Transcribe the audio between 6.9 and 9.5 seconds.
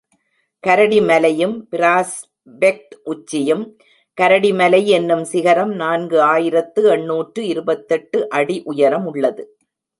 எண்ணூற்று இருபத்தெட்டு அடி உயரமுள்ளது.